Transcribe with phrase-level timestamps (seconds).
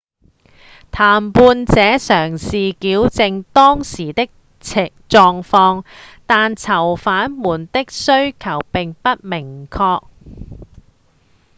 [0.89, 5.85] 談判者嘗試矯正當時的狀況
[6.25, 10.07] 但囚犯們的需求並不明確